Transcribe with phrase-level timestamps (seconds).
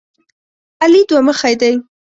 [0.83, 1.73] علي دوه مخی دی.